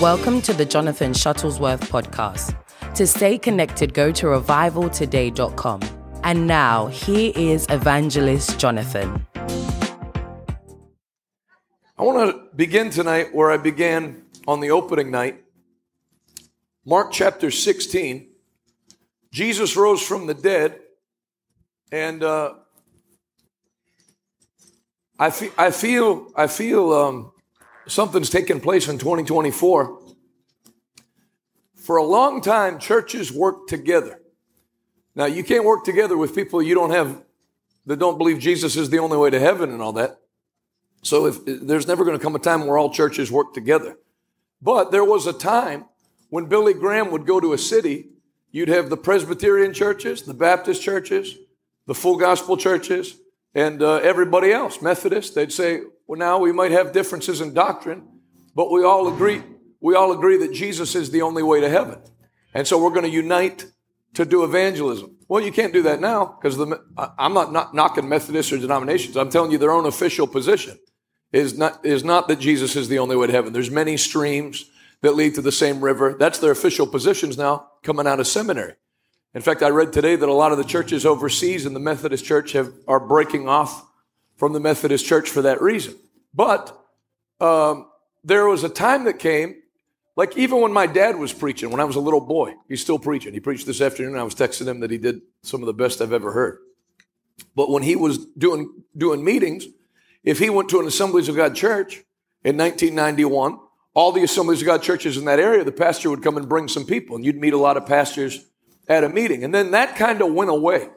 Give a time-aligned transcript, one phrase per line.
[0.00, 2.54] Welcome to the Jonathan Shuttlesworth podcast.
[2.94, 5.80] To stay connected, go to revivaltoday.com.
[6.22, 9.26] And now, here is Evangelist Jonathan.
[11.98, 15.42] I want to begin tonight where I began on the opening night.
[16.86, 18.28] Mark chapter 16.
[19.32, 20.78] Jesus rose from the dead,
[21.90, 22.54] and uh,
[25.18, 27.32] I, fe- I feel, I feel um,
[27.88, 30.00] something's taken place in 2024.
[31.74, 34.20] For a long time, churches worked together.
[35.14, 37.22] Now, you can't work together with people you don't have,
[37.86, 40.18] that don't believe Jesus is the only way to heaven and all that.
[41.02, 43.96] So if there's never going to come a time where all churches work together.
[44.60, 45.86] But there was a time
[46.30, 48.10] when Billy Graham would go to a city,
[48.50, 51.36] you'd have the Presbyterian churches, the Baptist churches,
[51.86, 53.16] the full gospel churches,
[53.54, 55.34] and uh, everybody else, Methodist.
[55.34, 58.02] They'd say, well, now we might have differences in doctrine,
[58.54, 59.42] but we all agree,
[59.80, 62.00] we all agree that Jesus is the only way to heaven.
[62.54, 63.66] And so we're going to unite
[64.14, 65.16] to do evangelism.
[65.28, 66.58] Well, you can't do that now because
[67.18, 69.18] I'm not, not knocking Methodists or denominations.
[69.18, 70.78] I'm telling you their own official position
[71.30, 73.52] is not, is not that Jesus is the only way to heaven.
[73.52, 74.70] There's many streams
[75.02, 76.16] that lead to the same river.
[76.18, 78.74] That's their official positions now coming out of seminary.
[79.34, 82.24] In fact, I read today that a lot of the churches overseas in the Methodist
[82.24, 83.84] Church have, are breaking off
[84.38, 85.96] from the Methodist Church for that reason.
[86.32, 86.74] But
[87.40, 87.90] um,
[88.24, 89.56] there was a time that came,
[90.16, 92.98] like even when my dad was preaching, when I was a little boy, he's still
[92.98, 93.34] preaching.
[93.34, 94.16] He preached this afternoon.
[94.16, 96.58] I was texting him that he did some of the best I've ever heard.
[97.54, 99.66] But when he was doing doing meetings,
[100.24, 102.04] if he went to an Assemblies of God church
[102.44, 103.58] in 1991,
[103.94, 106.68] all the Assemblies of God churches in that area, the pastor would come and bring
[106.68, 108.44] some people, and you'd meet a lot of pastors
[108.88, 109.44] at a meeting.
[109.44, 110.88] And then that kind of went away,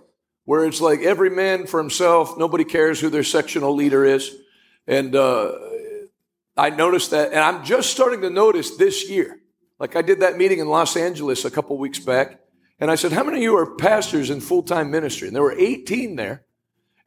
[0.46, 4.36] where it's like every man for himself, nobody cares who their sectional leader is.
[4.88, 5.54] And uh,
[6.58, 9.40] I noticed that, and I'm just starting to notice this year.
[9.80, 12.40] Like I did that meeting in Los Angeles a couple weeks back,
[12.80, 15.28] and I said, How many of you are pastors in full time ministry?
[15.28, 16.44] And there were 18 there.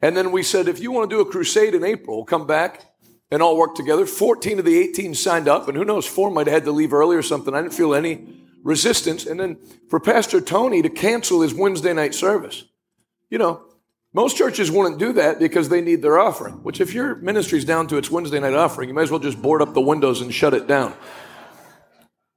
[0.01, 2.91] And then we said, If you want to do a crusade in April, come back
[3.31, 4.05] and all work together.
[4.05, 6.93] 14 of the 18 signed up, and who knows, four might have had to leave
[6.93, 7.53] early or something.
[7.53, 8.27] I didn't feel any
[8.63, 9.25] resistance.
[9.25, 9.57] And then
[9.89, 12.65] for Pastor Tony to cancel his Wednesday night service.
[13.29, 13.63] You know,
[14.13, 17.87] most churches wouldn't do that because they need their offering, which if your ministry's down
[17.87, 20.33] to its Wednesday night offering, you might as well just board up the windows and
[20.33, 20.93] shut it down.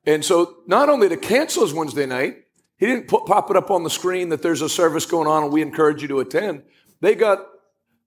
[0.05, 2.39] And so not only to cancel his Wednesday night,
[2.79, 5.45] he didn't put, pop it up on the screen that there's a service going on
[5.45, 6.63] and we encourage you to attend.
[7.01, 7.47] They got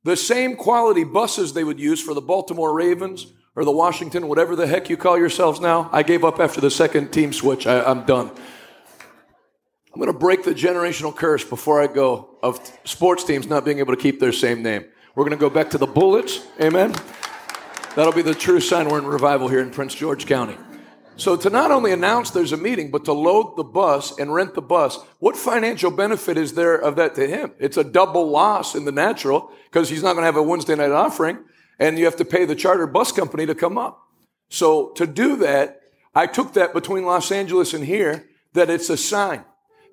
[0.04, 4.56] the same quality buses they would use for the Baltimore Ravens or the Washington, whatever
[4.56, 5.90] the heck you call yourselves now.
[5.92, 7.68] I gave up after the second team switch.
[7.68, 8.32] I, am done.
[9.94, 13.80] I'm going to break the generational curse before I go of sports teams not being
[13.80, 14.86] able to keep their same name.
[15.16, 16.48] We're going to go back to the Bullets.
[16.62, 16.96] Amen.
[17.98, 20.56] That'll be the true sign we're in revival here in Prince George County.
[21.18, 24.54] So to not only announce there's a meeting, but to load the bus and rent
[24.54, 27.52] the bus, what financial benefit is there of that to him?
[27.60, 30.76] It's a double loss in the natural because he's not going to have a Wednesday
[30.76, 31.40] night offering
[31.80, 34.08] and you have to pay the charter bus company to come up.
[34.48, 35.82] So to do that,
[36.16, 39.44] I took that between Los Angeles and here that it's a sign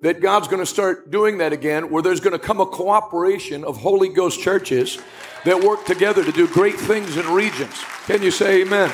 [0.00, 3.64] that God's going to start doing that again, where there's going to come a cooperation
[3.64, 4.98] of Holy Ghost churches
[5.44, 7.74] that work together to do great things in regions.
[8.06, 8.92] Can you say amen?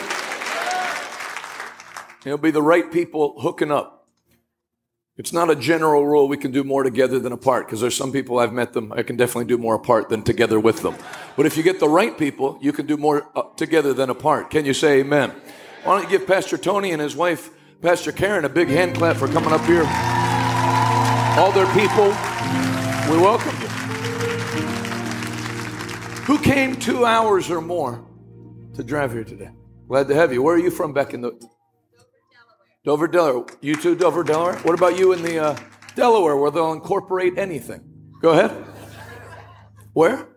[2.24, 4.08] It'll be the right people hooking up.
[5.16, 8.10] It's not a general rule we can do more together than apart, because there's some
[8.10, 10.96] people I've met them, I can definitely do more apart than together with them.
[11.36, 14.50] But if you get the right people, you can do more uh, together than apart.
[14.50, 15.30] Can you say amen?
[15.84, 17.50] Why don't you give Pastor Tony and his wife,
[17.82, 19.84] Pastor Karen, a big hand clap for coming up here?
[21.36, 22.06] All their people,
[23.10, 23.68] we welcome you.
[26.26, 28.06] Who came two hours or more
[28.74, 29.50] to drive here today?
[29.88, 30.42] Glad to have you.
[30.42, 31.32] Where are you from back in the
[32.84, 33.46] Dover, Delaware.
[33.62, 34.58] You too, Dover, Delaware?
[34.58, 35.56] What about you in the uh,
[35.96, 37.80] Delaware where they'll incorporate anything?
[38.20, 38.50] Go ahead.
[39.94, 40.28] Where?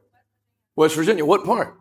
[0.75, 1.25] West Virginia.
[1.25, 1.77] What part?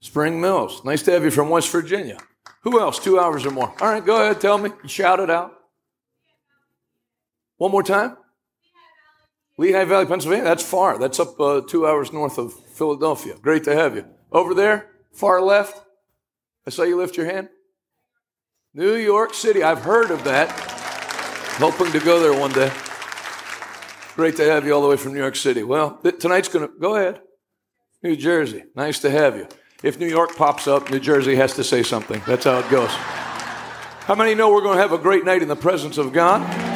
[0.00, 0.84] Spring Mills.
[0.84, 2.18] Nice to have you from West Virginia.
[2.62, 2.98] Who else?
[2.98, 3.72] Two hours or more.
[3.80, 4.40] All right, go ahead.
[4.40, 4.70] Tell me.
[4.86, 5.61] Shout it out.
[7.62, 8.16] One more time.
[9.56, 10.42] Lehigh Valley, Pennsylvania.
[10.42, 10.98] That's far.
[10.98, 13.36] That's up uh, two hours north of Philadelphia.
[13.40, 14.04] Great to have you.
[14.32, 15.80] Over there, far left.
[16.66, 17.50] I saw you lift your hand.
[18.74, 19.62] New York City.
[19.62, 20.50] I've heard of that.
[21.60, 22.72] Hoping to go there one day.
[24.16, 25.62] Great to have you all the way from New York City.
[25.62, 27.20] Well, tonight's going to go ahead.
[28.02, 28.64] New Jersey.
[28.74, 29.46] Nice to have you.
[29.84, 32.22] If New York pops up, New Jersey has to say something.
[32.26, 32.90] That's how it goes.
[32.90, 36.71] How many know we're going to have a great night in the presence of God?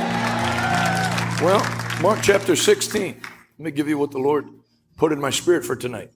[1.42, 1.60] Well,
[2.00, 3.20] Mark chapter 16.
[3.20, 4.48] Let me give you what the Lord
[4.96, 6.10] put in my spirit for tonight.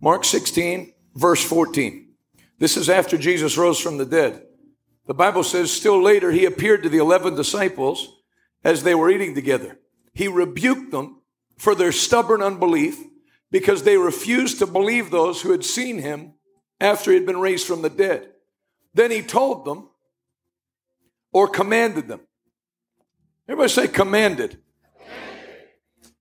[0.00, 2.12] Mark 16, verse 14.
[2.60, 4.44] This is after Jesus rose from the dead.
[5.06, 8.08] The Bible says, still later, he appeared to the 11 disciples
[8.62, 9.80] as they were eating together.
[10.12, 11.20] He rebuked them
[11.58, 12.96] for their stubborn unbelief
[13.50, 16.34] because they refused to believe those who had seen him
[16.80, 18.28] after he had been raised from the dead.
[18.94, 19.88] Then he told them
[21.32, 22.20] or commanded them.
[23.48, 24.58] Everybody say commanded.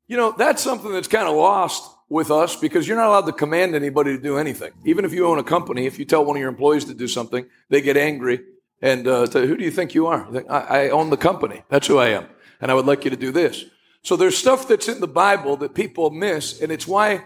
[0.08, 3.32] You know, that's something that's kind of lost with us because you're not allowed to
[3.32, 4.72] command anybody to do anything.
[4.86, 7.08] Even if you own a company, if you tell one of your employees to do
[7.08, 8.42] something, they get angry
[8.82, 10.30] and uh, say, Who do you think you are?
[10.32, 11.64] Think, I, I own the company.
[11.70, 12.28] That's who I am.
[12.60, 13.66] And I would like you to do this.
[14.04, 17.24] So there's stuff that's in the Bible that people miss, and it's why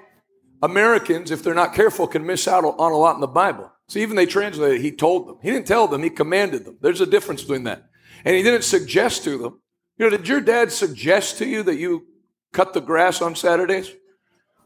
[0.62, 3.72] Americans, if they're not careful, can miss out on a lot in the Bible.
[3.88, 5.38] So even they translated, he told them.
[5.42, 6.78] He didn't tell them, he commanded them.
[6.82, 7.90] There's a difference between that.
[8.24, 9.62] And he didn't suggest to them.
[9.98, 12.06] You know, did your dad suggest to you that you
[12.54, 13.92] cut the grass on Saturdays?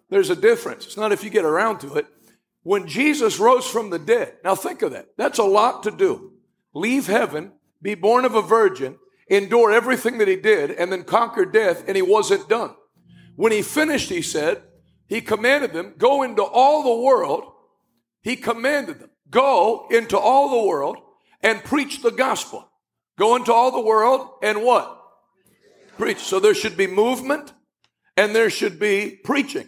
[0.09, 0.85] There's a difference.
[0.85, 2.07] It's not if you get around to it.
[2.63, 5.07] When Jesus rose from the dead, now think of that.
[5.17, 6.33] That's a lot to do.
[6.73, 8.97] Leave heaven, be born of a virgin,
[9.29, 12.75] endure everything that he did, and then conquer death, and he wasn't done.
[13.35, 14.61] When he finished, he said,
[15.07, 17.51] he commanded them, go into all the world.
[18.21, 20.97] He commanded them, go into all the world
[21.41, 22.69] and preach the gospel.
[23.17, 25.00] Go into all the world and what?
[26.01, 26.17] Preach.
[26.17, 27.53] So there should be movement
[28.17, 29.67] and there should be preaching.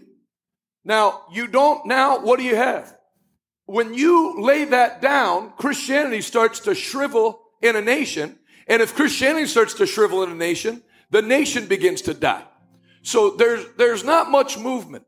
[0.83, 2.97] Now, you don't, now what do you have?
[3.67, 8.39] When you lay that down, Christianity starts to shrivel in a nation.
[8.67, 10.81] And if Christianity starts to shrivel in a nation,
[11.11, 12.45] the nation begins to die.
[13.03, 15.05] So there's, there's not much movement.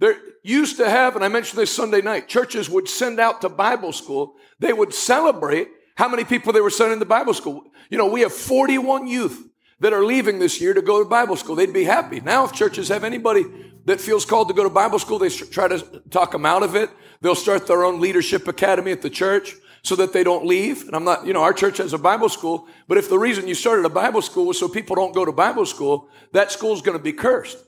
[0.00, 3.48] There used to have, and I mentioned this Sunday night, churches would send out to
[3.48, 4.34] Bible school.
[4.58, 7.62] They would celebrate how many people they were sending to Bible school.
[7.90, 9.50] You know, we have 41 youth
[9.84, 11.54] that are leaving this year to go to Bible school.
[11.54, 12.18] They'd be happy.
[12.18, 13.44] Now, if churches have anybody
[13.84, 15.78] that feels called to go to Bible school, they try to
[16.08, 16.88] talk them out of it.
[17.20, 20.86] They'll start their own leadership academy at the church so that they don't leave.
[20.86, 23.46] And I'm not, you know, our church has a Bible school, but if the reason
[23.46, 26.80] you started a Bible school was so people don't go to Bible school, that school's
[26.80, 27.58] going to be cursed.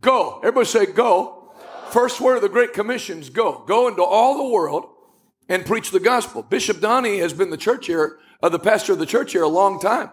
[0.00, 0.38] Go.
[0.38, 1.52] Everybody say go.
[1.90, 3.62] First word of the Great Commission Commissions, go.
[3.68, 4.88] Go into all the world
[5.48, 6.42] and preach the gospel.
[6.42, 9.48] Bishop Donnie has been the church here, uh, the pastor of the church here a
[9.48, 10.10] long time.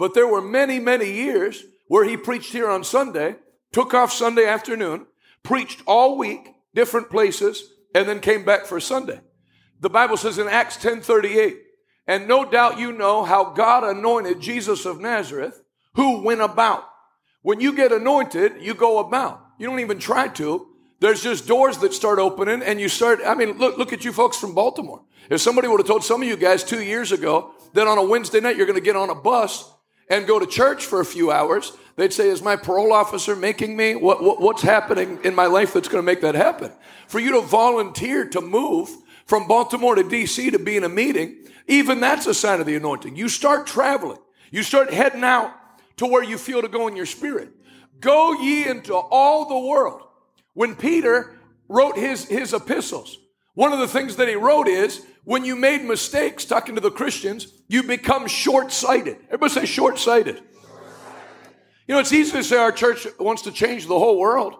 [0.00, 3.36] But there were many, many years where he preached here on Sunday,
[3.70, 5.06] took off Sunday afternoon,
[5.42, 9.20] preached all week, different places, and then came back for Sunday.
[9.78, 11.58] The Bible says in Acts 10:38,
[12.06, 15.62] and no doubt you know how God anointed Jesus of Nazareth,
[15.96, 16.84] who went about.
[17.42, 19.44] When you get anointed, you go about.
[19.58, 20.66] You don't even try to.
[21.00, 24.14] There's just doors that start opening and you start, I mean, look, look at you
[24.14, 25.02] folks from Baltimore.
[25.28, 28.02] If somebody would have told some of you guys two years ago that on a
[28.02, 29.70] Wednesday night you're going to get on a bus
[30.10, 33.76] and go to church for a few hours, they'd say, Is my parole officer making
[33.76, 33.94] me?
[33.94, 36.72] What, what, what's happening in my life that's going to make that happen?
[37.06, 38.90] For you to volunteer to move
[39.24, 41.36] from Baltimore to DC to be in a meeting,
[41.68, 43.14] even that's a sign of the anointing.
[43.14, 44.18] You start traveling,
[44.50, 45.54] you start heading out
[45.98, 47.50] to where you feel to go in your spirit.
[48.00, 50.02] Go ye into all the world.
[50.54, 53.18] When Peter wrote his, his epistles,
[53.54, 56.90] one of the things that he wrote is when you made mistakes talking to the
[56.90, 59.16] Christians, you become short sighted.
[59.26, 60.42] Everybody say short sighted.
[61.86, 64.54] You know, it's easy to say our church wants to change the whole world,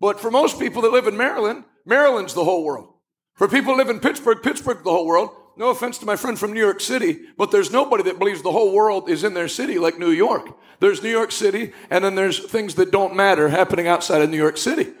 [0.00, 2.88] but for most people that live in Maryland, Maryland's the whole world.
[3.34, 5.30] For people live in Pittsburgh, Pittsburgh the whole world.
[5.56, 8.50] No offense to my friend from New York City, but there's nobody that believes the
[8.50, 10.48] whole world is in their city like New York.
[10.80, 14.36] There's New York City, and then there's things that don't matter happening outside of New
[14.36, 14.92] York City.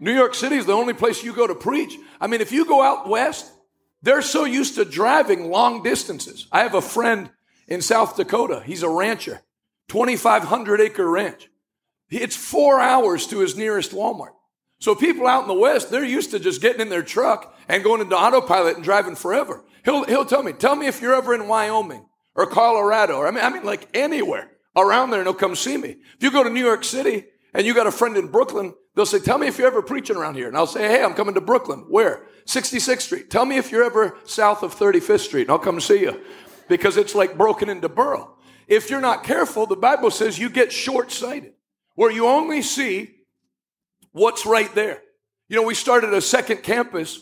[0.00, 1.96] New York City is the only place you go to preach.
[2.20, 3.52] I mean, if you go out west,
[4.02, 6.46] they're so used to driving long distances.
[6.52, 7.30] I have a friend
[7.66, 8.62] in South Dakota.
[8.64, 9.40] He's a rancher,
[9.88, 11.48] 2,500 acre ranch.
[12.10, 14.32] It's four hours to his nearest Walmart.
[14.80, 17.82] So people out in the West, they're used to just getting in their truck and
[17.82, 19.64] going into autopilot and driving forever.
[19.84, 23.30] He'll, he'll tell me, tell me if you're ever in Wyoming or Colorado or I
[23.32, 25.96] mean, I mean like anywhere around there and he'll come see me.
[26.16, 29.06] If you go to New York City and you got a friend in Brooklyn, they'll
[29.06, 30.48] say, tell me if you're ever preaching around here.
[30.48, 31.84] And I'll say, hey, I'm coming to Brooklyn.
[31.88, 32.26] Where?
[32.46, 33.30] 66th Street.
[33.30, 36.20] Tell me if you're ever south of 35th Street and I'll come see you
[36.66, 38.34] because it's like broken into borough.
[38.66, 41.52] If you're not careful, the Bible says you get short sighted
[41.94, 43.14] where you only see
[44.10, 45.00] what's right there.
[45.48, 47.20] You know, we started a second campus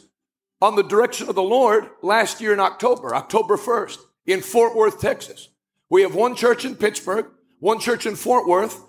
[0.63, 4.99] on the direction of the Lord last year in October, October 1st, in Fort Worth,
[4.99, 5.51] Texas.
[5.91, 7.27] We have one church in Pittsburgh,
[7.61, 8.81] one church in Fort Worth.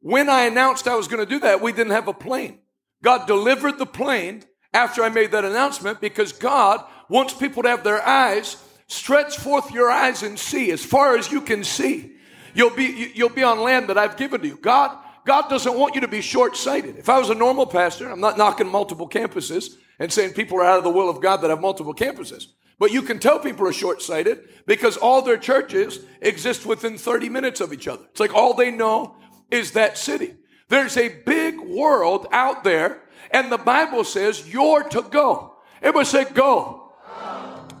[0.00, 2.58] When I announced I was going to do that, we didn't have a plane.
[3.02, 7.84] God delivered the plane after I made that announcement because God wants people to have
[7.84, 8.56] their eyes
[8.88, 12.12] stretch forth your eyes and see as far as you can see.
[12.54, 14.56] You'll be you'll be on land that I've given to you.
[14.56, 16.96] God God doesn't want you to be short-sighted.
[16.98, 20.64] If I was a normal pastor, I'm not knocking multiple campuses and saying people are
[20.64, 22.46] out of the will of God that have multiple campuses.
[22.78, 27.28] But you can tell people are short sighted because all their churches exist within 30
[27.28, 28.04] minutes of each other.
[28.10, 29.16] It's like all they know
[29.50, 30.34] is that city.
[30.68, 35.56] There's a big world out there, and the Bible says you're to go.
[35.80, 36.92] Everybody say, go.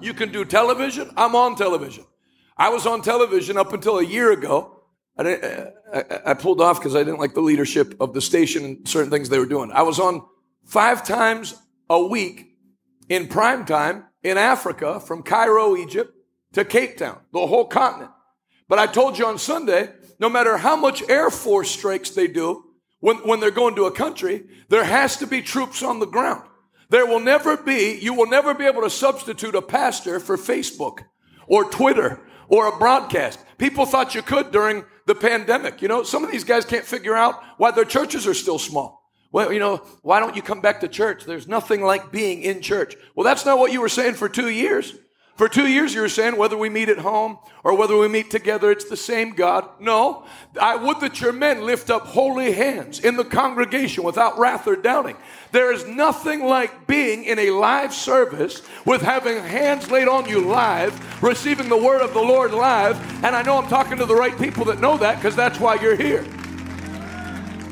[0.00, 1.10] You can do television.
[1.16, 2.04] I'm on television.
[2.56, 4.82] I was on television up until a year ago.
[5.18, 8.88] I, I, I pulled off because I didn't like the leadership of the station and
[8.88, 9.70] certain things they were doing.
[9.72, 10.22] I was on
[10.64, 11.54] five times
[11.88, 12.56] a week
[13.08, 16.12] in prime time in Africa from Cairo, Egypt
[16.52, 18.10] to Cape Town, the whole continent.
[18.68, 22.64] But I told you on Sunday, no matter how much Air Force strikes they do
[23.00, 26.42] when, when they're going to a country, there has to be troops on the ground.
[26.88, 31.00] There will never be, you will never be able to substitute a pastor for Facebook
[31.46, 33.40] or Twitter or a broadcast.
[33.58, 35.82] People thought you could during the pandemic.
[35.82, 39.02] You know, some of these guys can't figure out why their churches are still small.
[39.32, 41.24] Well, you know, why don't you come back to church?
[41.24, 42.96] There's nothing like being in church.
[43.14, 44.94] Well, that's not what you were saying for two years.
[45.36, 48.30] For two years, you were saying whether we meet at home or whether we meet
[48.30, 49.68] together, it's the same God.
[49.78, 50.24] No,
[50.58, 54.76] I would that your men lift up holy hands in the congregation without wrath or
[54.76, 55.16] doubting.
[55.52, 60.40] There is nothing like being in a live service with having hands laid on you
[60.40, 62.96] live, receiving the word of the Lord live.
[63.22, 65.74] And I know I'm talking to the right people that know that because that's why
[65.74, 66.24] you're here.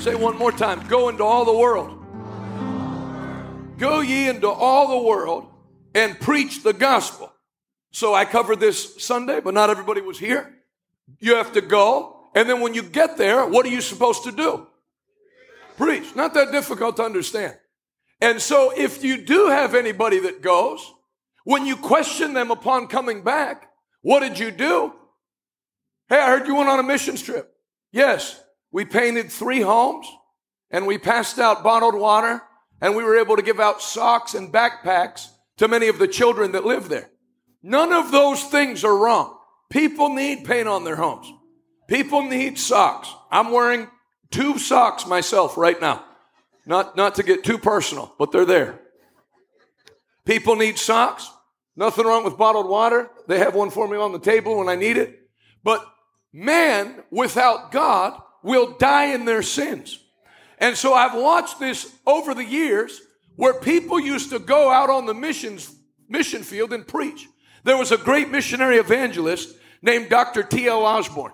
[0.00, 1.98] Say one more time go into all the world.
[3.78, 5.46] Go ye into all the world
[5.94, 7.33] and preach the gospel.
[7.94, 10.52] So I covered this Sunday, but not everybody was here.
[11.20, 12.28] You have to go.
[12.34, 14.66] And then when you get there, what are you supposed to do?
[15.76, 16.16] Preach.
[16.16, 17.56] Not that difficult to understand.
[18.20, 20.92] And so if you do have anybody that goes,
[21.44, 23.70] when you question them upon coming back,
[24.02, 24.92] what did you do?
[26.08, 27.54] Hey, I heard you went on a mission trip.
[27.92, 30.08] Yes, we painted three homes
[30.68, 32.42] and we passed out bottled water
[32.80, 36.50] and we were able to give out socks and backpacks to many of the children
[36.52, 37.10] that live there.
[37.66, 39.38] None of those things are wrong.
[39.70, 41.32] People need paint on their homes.
[41.88, 43.10] People need socks.
[43.30, 43.88] I'm wearing
[44.30, 46.04] two socks myself right now.
[46.66, 48.80] Not, not to get too personal, but they're there.
[50.26, 51.30] People need socks.
[51.74, 53.10] Nothing wrong with bottled water.
[53.28, 55.18] They have one for me on the table when I need it.
[55.62, 55.82] But
[56.34, 59.98] man without God will die in their sins.
[60.58, 63.00] And so I've watched this over the years
[63.36, 65.74] where people used to go out on the missions,
[66.10, 67.26] mission field and preach.
[67.64, 70.42] There was a great missionary evangelist named Dr.
[70.42, 70.84] T.L.
[70.84, 71.32] Osborn.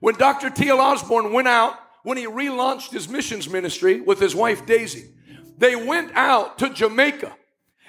[0.00, 0.50] When Dr.
[0.50, 0.80] T.L.
[0.80, 5.10] Osborn went out, when he relaunched his missions ministry with his wife Daisy,
[5.58, 7.34] they went out to Jamaica.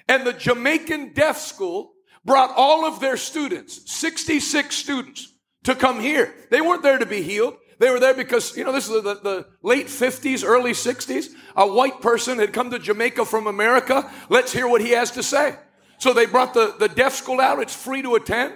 [0.08, 1.94] And the Jamaican Deaf School
[2.26, 5.34] brought all of their students, 66 students,
[5.64, 6.34] to come here.
[6.50, 7.56] They weren't there to be healed.
[7.80, 11.30] They were there because, you know, this is the, the, late 50s, early 60s.
[11.56, 14.12] A white person had come to Jamaica from America.
[14.30, 15.56] Let's hear what he has to say.
[16.02, 17.60] So they brought the, the deaf school out.
[17.60, 18.56] It's free to attend.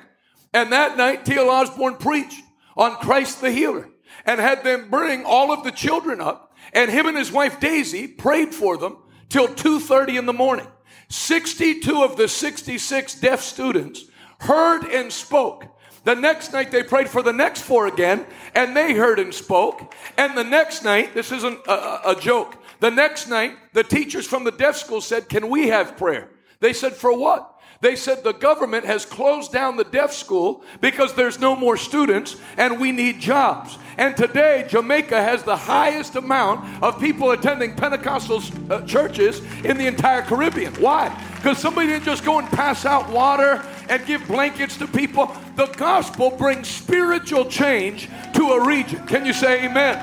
[0.52, 1.48] And that night, T.L.
[1.48, 2.42] Osborn preached
[2.75, 3.88] on Christ the healer
[4.25, 6.56] and had them bring all of the children up.
[6.74, 8.98] And him and his wife Daisy prayed for them
[9.30, 10.66] till 2.30 in the morning.
[11.10, 14.06] 62 of the 66 deaf students
[14.40, 15.66] heard and spoke.
[16.04, 18.25] The next night they prayed for the next four again,
[18.56, 19.94] and they heard and spoke.
[20.18, 24.46] And the next night, this isn't a, a, joke, the next night the teachers from
[24.46, 26.32] the deaf school said, Can we have prayer?
[26.60, 27.52] They said, For what?
[27.82, 32.38] They said the government has closed down the deaf school because there's no more students
[32.58, 33.78] and we need jobs.
[33.98, 39.88] And today, Jamaica has the highest amount of people attending Pentecostal uh, churches in the
[39.88, 40.74] entire Caribbean.
[40.76, 41.10] Why?
[41.36, 45.36] Because somebody didn't just go and pass out water and give blankets to people.
[45.56, 49.06] The gospel brings spiritual change to a region.
[49.06, 49.98] Can you say amen?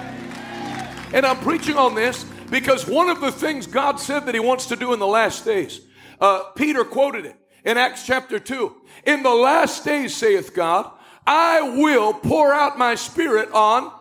[1.12, 4.66] And I'm preaching on this because one of the things God said that He wants
[4.66, 5.80] to do in the last days
[6.22, 8.74] uh, Peter quoted it in Acts chapter 2.
[9.06, 10.90] In the last days, saith God,
[11.26, 13.92] I will pour out my spirit on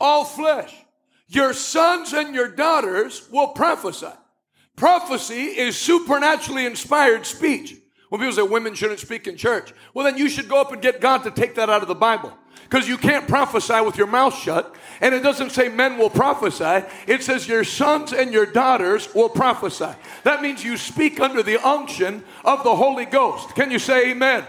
[0.00, 0.74] all flesh.
[1.28, 4.12] Your sons and your daughters will prophesy.
[4.76, 7.74] Prophecy is supernaturally inspired speech.
[8.08, 10.80] When people say women shouldn't speak in church, well, then you should go up and
[10.80, 12.32] get God to take that out of the Bible
[12.68, 14.74] because you can't prophesy with your mouth shut.
[15.00, 19.28] And it doesn't say men will prophesy, it says your sons and your daughters will
[19.28, 19.90] prophesy.
[20.24, 23.54] That means you speak under the unction of the Holy Ghost.
[23.54, 24.44] Can you say amen?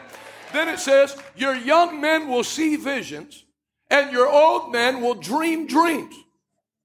[0.51, 3.45] Then it says, Your young men will see visions,
[3.89, 6.15] and your old men will dream dreams.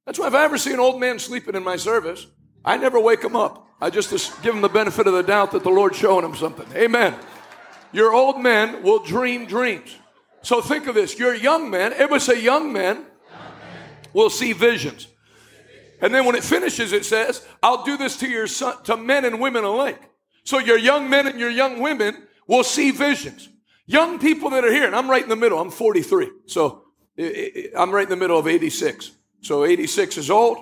[0.07, 2.27] That's why if I ever see an old man sleeping in my service,
[2.65, 3.67] I never wake him up.
[3.81, 4.11] I just
[4.43, 6.67] give him the benefit of the doubt that the Lord's showing him something.
[6.77, 7.15] Amen.
[7.93, 9.97] Your old men will dream dreams.
[10.45, 11.19] So think of this.
[11.19, 11.93] You're a young men.
[11.93, 13.07] Everybody say young men
[14.13, 15.09] will see visions.
[16.01, 19.25] And then when it finishes, it says, I'll do this to your son, to men
[19.25, 20.01] and women alike.
[20.45, 23.49] So your young men and your young women will see visions.
[23.87, 25.59] Young people that are here, and I'm right in the middle.
[25.59, 26.31] I'm 43.
[26.47, 26.85] So
[27.77, 29.13] I'm right in the middle of 86.
[29.41, 30.59] So 86 is old,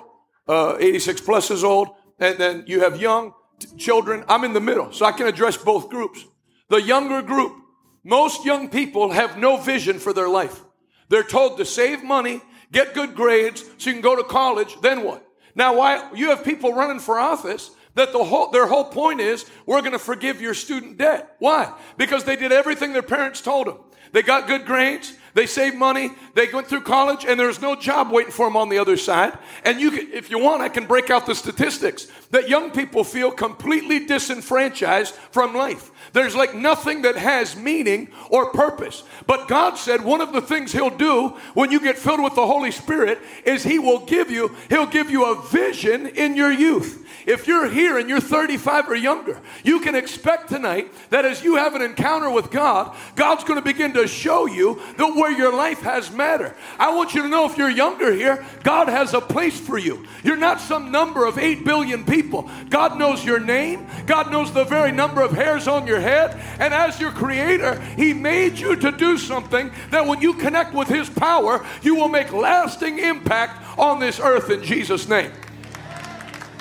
[0.47, 4.23] uh, 86 plus is old, and then you have young t- children.
[4.27, 6.25] I'm in the middle, so I can address both groups.
[6.69, 7.62] The younger group,
[8.03, 10.61] most young people have no vision for their life.
[11.09, 12.41] They're told to save money,
[12.71, 15.25] get good grades, so you can go to college, then what?
[15.55, 19.45] Now, why you have people running for office that the whole, their whole point is
[19.65, 21.35] we're going to forgive your student debt.
[21.39, 21.71] Why?
[21.97, 23.77] Because they did everything their parents told them.
[24.13, 25.15] They got good grades.
[25.33, 26.11] They saved money.
[26.35, 29.37] They went through college and there's no job waiting for them on the other side.
[29.65, 33.03] And you can, if you want, I can break out the statistics that young people
[33.03, 35.89] feel completely disenfranchised from life.
[36.13, 39.03] There's like nothing that has meaning or purpose.
[39.25, 42.45] But God said one of the things He'll do when you get filled with the
[42.45, 47.02] Holy Spirit is He will give you, He'll give you a vision in your youth.
[47.25, 51.55] If you're here and you're 35 or younger, you can expect tonight that as you
[51.55, 55.55] have an encounter with God, God's going to begin to show you that where your
[55.55, 56.55] life has matter.
[56.77, 60.05] I want you to know if you're younger here, God has a place for you.
[60.23, 62.49] You're not some number of 8 billion people.
[62.69, 66.73] God knows your name, God knows the very number of hairs on your head, and
[66.73, 71.09] as your creator, He made you to do something that when you connect with His
[71.09, 75.31] power, you will make lasting impact on this earth in Jesus' name.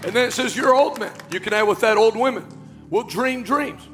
[0.04, 1.12] And then it says, You're old men.
[1.30, 2.46] You can add with that old women.
[2.90, 3.86] We'll dream dreams.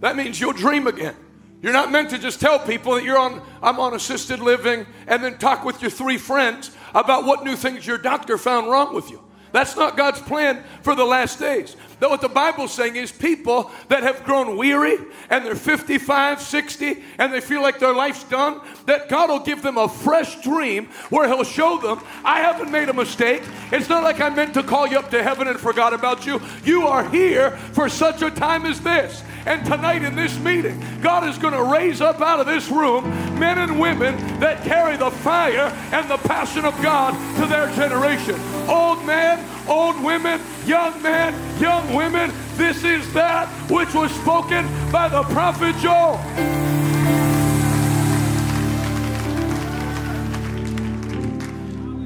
[0.00, 1.16] That means you'll dream again.
[1.62, 5.24] You're not meant to just tell people that you're on, I'm on assisted living and
[5.24, 9.10] then talk with your three friends about what new things your doctor found wrong with
[9.10, 9.22] you.
[9.52, 11.76] That's not God's plan for the last days.
[12.00, 14.98] That what the Bible's saying is people that have grown weary
[15.30, 19.62] and they're 55, 60, and they feel like their life's done, that God will give
[19.62, 23.42] them a fresh dream where He'll show them, I haven't made a mistake.
[23.72, 26.40] It's not like I meant to call you up to heaven and forgot about you.
[26.64, 29.22] You are here for such a time as this.
[29.46, 33.08] And tonight in this meeting, God is going to raise up out of this room
[33.38, 38.34] men and women that carry the fire and the passion of God to their generation.
[38.68, 42.32] Old men, old women, young men, young women.
[42.54, 46.16] This is that which was spoken by the prophet Joel.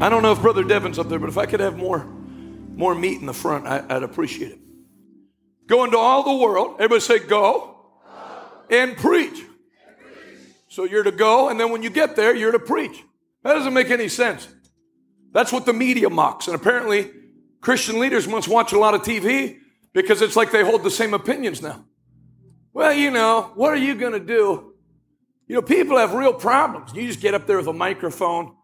[0.03, 2.05] I don't know if Brother Devin's up there, but if I could have more,
[2.75, 4.59] more meat in the front, I, would appreciate it.
[5.67, 6.77] Go into all the world.
[6.77, 7.87] Everybody say, go,
[8.71, 9.45] and preach.
[10.69, 13.05] So you're to go, and then when you get there, you're to preach.
[13.43, 14.49] That doesn't make any sense.
[15.33, 16.47] That's what the media mocks.
[16.47, 17.11] And apparently,
[17.61, 19.59] Christian leaders must watch a lot of TV
[19.93, 21.85] because it's like they hold the same opinions now.
[22.73, 24.75] Well, you know, what are you going to do?
[25.49, 26.93] You know, people have real problems.
[26.95, 28.55] You just get up there with a microphone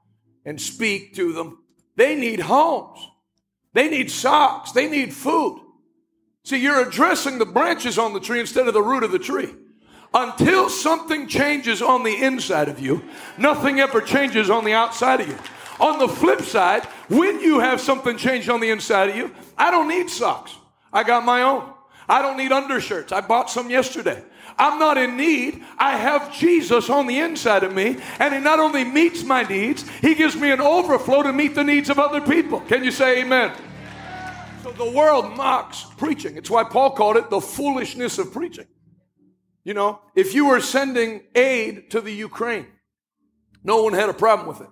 [0.45, 1.65] and speak to them.
[1.97, 3.01] They need homes.
[3.73, 4.73] They need socks.
[4.73, 5.61] They need food.
[6.45, 9.53] See, you're addressing the branches on the tree instead of the root of the tree.
[10.15, 13.03] Until something changes on the inside of you,
[13.37, 15.37] nothing ever changes on the outside of you.
[15.81, 19.71] On the flip side, when you have something change on the inside of you, I
[19.73, 20.57] don't need socks.
[20.93, 21.73] I got my own.
[22.09, 23.13] I don't need undershirts.
[23.13, 24.23] I bought some yesterday.
[24.59, 25.65] I'm not in need.
[25.77, 29.89] I have Jesus on the inside of me, and He not only meets my needs,
[30.01, 32.61] He gives me an overflow to meet the needs of other people.
[32.61, 33.53] Can you say amen?
[34.63, 36.37] So the world mocks preaching.
[36.37, 38.67] It's why Paul called it the foolishness of preaching.
[39.65, 42.67] You know, if you were sending aid to the Ukraine,
[43.65, 44.71] no one had a problem with it.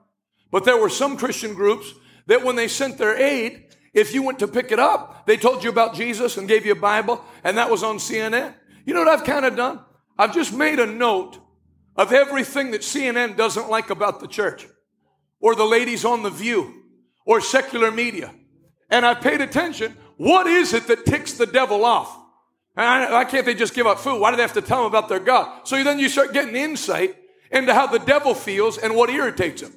[0.53, 1.93] But there were some Christian groups
[2.27, 5.65] that when they sent their aid, if you went to pick it up, they told
[5.65, 8.55] you about Jesus and gave you a Bible, and that was on CNN.
[8.85, 9.81] You know what I've kind of done?
[10.19, 11.39] I've just made a note
[11.97, 14.67] of everything that CNN doesn't like about the church,
[15.41, 16.83] or the ladies on The View,
[17.25, 18.35] or secular media
[18.95, 19.97] and I paid attention.
[20.17, 22.21] What is it that ticks the devil off?
[22.75, 24.21] why can't they just give up food?
[24.21, 25.67] Why do they have to tell them about their God?
[25.67, 27.15] So then you start getting insight
[27.51, 29.73] into how the devil feels and what irritates him.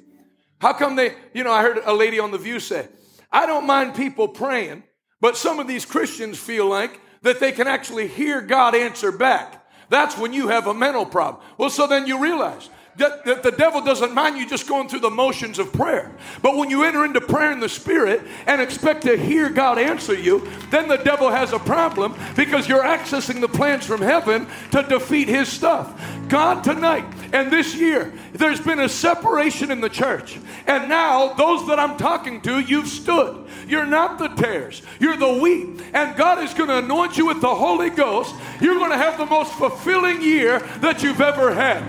[0.60, 2.88] How come they, you know, I heard a lady on The View say,
[3.30, 4.84] I don't mind people praying,
[5.20, 9.66] but some of these Christians feel like that they can actually hear God answer back.
[9.90, 11.42] That's when you have a mental problem.
[11.56, 15.10] Well, so then you realize that, the devil doesn't mind you just going through the
[15.10, 16.12] motions of prayer.
[16.42, 20.14] But when you enter into prayer in the Spirit and expect to hear God answer
[20.14, 24.82] you, then the devil has a problem because you're accessing the plans from heaven to
[24.82, 26.00] defeat his stuff.
[26.28, 30.38] God, tonight and this year, there's been a separation in the church.
[30.66, 33.46] And now, those that I'm talking to, you've stood.
[33.66, 35.82] You're not the tares, you're the wheat.
[35.92, 38.34] And God is going to anoint you with the Holy Ghost.
[38.60, 41.82] You're going to have the most fulfilling year that you've ever had.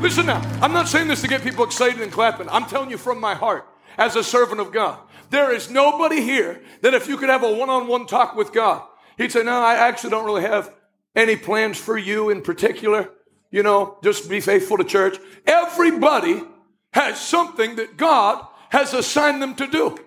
[0.00, 2.48] Listen now, I'm not saying this to get people excited and clapping.
[2.48, 4.98] I'm telling you from my heart as a servant of God.
[5.28, 8.50] There is nobody here that if you could have a one on one talk with
[8.50, 8.82] God,
[9.18, 10.74] he'd say, No, I actually don't really have
[11.14, 13.10] Any plans for you in particular?
[13.50, 15.18] You know, just be faithful to church.
[15.46, 16.44] Everybody
[16.94, 19.98] has something that God has assigned them to do.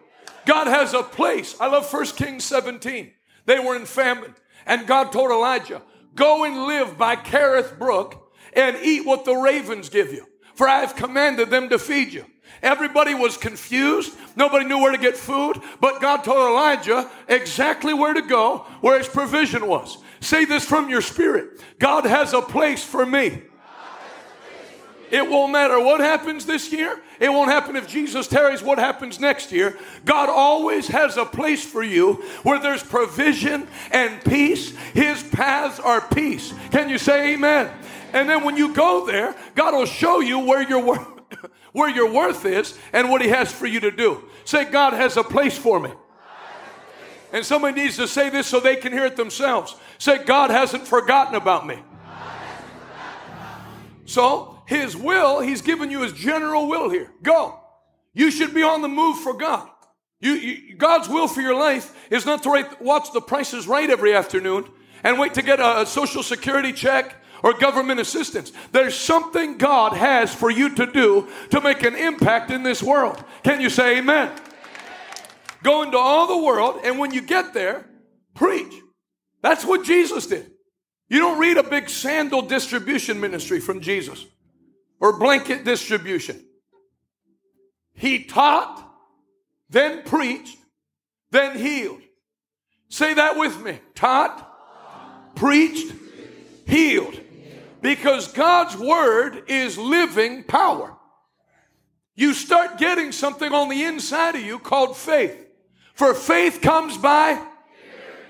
[0.46, 1.56] God has a place.
[1.60, 3.12] I love 1 Kings 17.
[3.46, 4.34] They were in famine,
[4.66, 5.84] and God told Elijah,
[6.16, 8.23] Go and live by Kerith Brook
[8.56, 12.26] and eat what the ravens give you, for I have commanded them to feed you.
[12.62, 14.16] Everybody was confused.
[14.38, 18.98] Nobody knew where to get food, but God told Elijah exactly where to go, where
[18.98, 19.98] his provision was.
[20.22, 23.44] Say this from your spirit God has a place for me.
[25.12, 27.00] It won't matter what happens this year.
[27.20, 29.78] It won't happen if Jesus tarries what happens next year.
[30.06, 34.76] God always has a place for you where there's provision and peace.
[34.96, 36.52] His paths are peace.
[36.72, 37.70] Can you say amen?
[38.14, 41.06] And then when you go there, God will show you where your worth,
[41.74, 44.24] where your worth is and what he has for you to do.
[44.46, 45.92] Say God has a place for me.
[47.32, 49.76] And somebody needs to say this so they can hear it themselves.
[49.98, 51.80] Say God hasn't forgotten about me.
[54.06, 57.12] So, his will, He's given you His general will here.
[57.22, 57.60] Go.
[58.14, 59.68] You should be on the move for God.
[60.20, 63.68] You, you, God's will for your life is not to write, watch the Price Is
[63.68, 64.70] Right every afternoon
[65.04, 68.52] and wait to get a, a social security check or government assistance.
[68.72, 73.24] There's something God has for you to do to make an impact in this world.
[73.44, 74.32] Can you say amen?
[75.62, 77.86] Go into all the world, and when you get there,
[78.34, 78.74] preach.
[79.42, 80.52] That's what Jesus did.
[81.10, 84.26] You don't read a big sandal distribution ministry from Jesus
[85.00, 86.44] or blanket distribution.
[87.94, 88.90] He taught,
[89.70, 90.58] then preached,
[91.32, 92.02] then healed.
[92.90, 93.80] Say that with me.
[93.96, 95.94] Taught, preached,
[96.66, 97.20] healed.
[97.84, 100.96] Because God's word is living power.
[102.16, 105.38] You start getting something on the inside of you called faith.
[105.94, 107.46] For faith comes by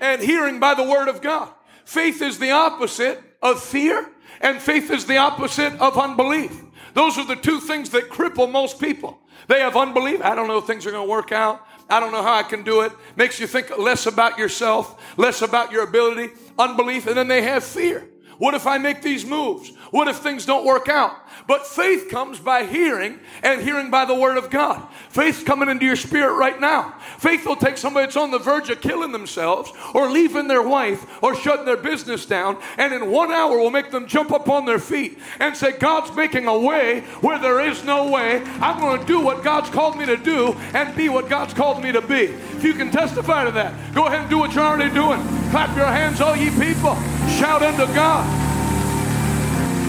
[0.00, 1.48] and hearing by the word of God.
[1.84, 6.60] Faith is the opposite of fear, and faith is the opposite of unbelief.
[6.94, 9.20] Those are the two things that cripple most people.
[9.46, 10.20] They have unbelief.
[10.20, 11.64] I don't know if things are going to work out.
[11.88, 12.92] I don't know how I can do it.
[13.14, 17.62] Makes you think less about yourself, less about your ability, unbelief, and then they have
[17.62, 18.08] fear.
[18.38, 19.70] What if I make these moves?
[19.90, 21.12] What if things don't work out?
[21.46, 24.86] But faith comes by hearing and hearing by the word of God.
[25.08, 26.94] Faith's coming into your spirit right now.
[27.18, 31.22] Faith will take somebody that's on the verge of killing themselves or leaving their wife
[31.22, 34.64] or shutting their business down and in one hour will make them jump up on
[34.64, 38.42] their feet and say, God's making a way where there is no way.
[38.60, 41.82] I'm going to do what God's called me to do and be what God's called
[41.82, 42.24] me to be.
[42.24, 45.20] If you can testify to that, go ahead and do what you're already doing.
[45.50, 46.96] Clap your hands, all ye people.
[47.30, 48.24] Shout unto God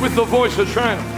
[0.01, 1.11] with the voice of triumph.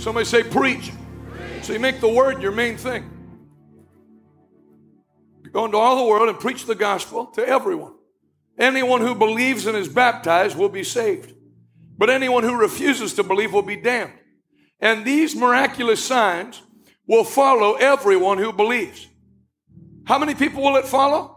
[0.00, 0.92] Somebody say, preach.
[1.30, 1.64] preach.
[1.64, 3.10] So you make the word your main thing.
[5.52, 7.94] Go into all the world and preach the gospel to everyone.
[8.58, 11.32] Anyone who believes and is baptized will be saved.
[11.98, 14.12] But anyone who refuses to believe will be damned.
[14.80, 16.60] And these miraculous signs
[17.06, 19.08] will follow everyone who believes.
[20.04, 21.36] How many people will it follow?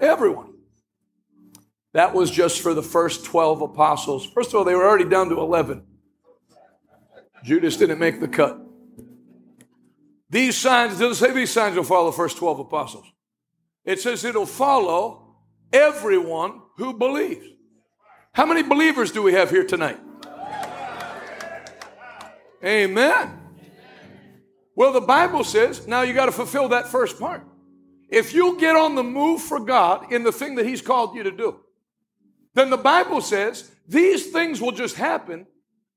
[0.00, 0.46] Everyone.
[0.46, 0.55] everyone.
[1.96, 4.26] That was just for the first 12 apostles.
[4.26, 5.82] First of all, they were already down to 11.
[7.42, 8.60] Judas didn't make the cut.
[10.28, 13.06] These signs, doesn't say these signs will follow the first 12 apostles.
[13.86, 15.36] It says it'll follow
[15.72, 17.46] everyone who believes.
[18.32, 19.98] How many believers do we have here tonight?
[22.62, 23.40] Amen.
[24.74, 27.42] Well, the Bible says now you got to fulfill that first part.
[28.10, 31.22] If you get on the move for God in the thing that He's called you
[31.22, 31.60] to do,
[32.56, 35.46] then the Bible says these things will just happen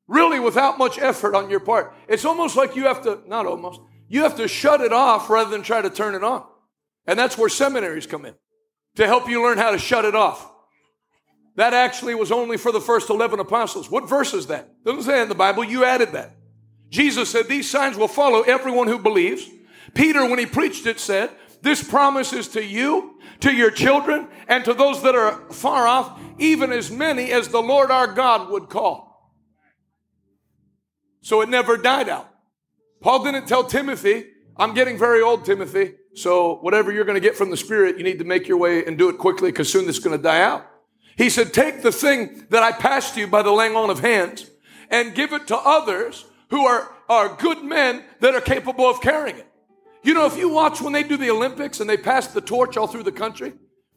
[0.07, 1.95] really without much effort on your part.
[2.09, 5.49] It's almost like you have to, not almost, you have to shut it off rather
[5.49, 6.45] than try to turn it on.
[7.07, 8.35] And that's where seminaries come in
[8.97, 10.51] to help you learn how to shut it off.
[11.55, 13.89] That actually was only for the first 11 apostles.
[13.89, 14.83] What verse is that?
[14.83, 15.63] Doesn't say in the Bible.
[15.63, 16.35] You added that.
[16.89, 19.47] Jesus said, These signs will follow everyone who believes.
[19.93, 21.29] Peter, when he preached it, said,
[21.61, 26.19] This promise is to you, to your children, and to those that are far off,
[26.39, 29.09] even as many as the Lord our God would call.
[31.21, 32.29] So it never died out.
[33.01, 34.25] Paul didn't tell Timothy,
[34.57, 35.93] I'm getting very old, Timothy.
[36.15, 38.83] So whatever you're going to get from the Spirit, you need to make your way
[38.85, 40.65] and do it quickly because soon it's going to die out.
[41.15, 44.49] He said, take the thing that I passed you by the laying on of hands
[44.89, 49.37] and give it to others who are, are good men that are capable of carrying
[49.37, 49.47] it.
[50.03, 52.77] You know, if you watch when they do the Olympics and they pass the torch
[52.77, 53.53] all through the country,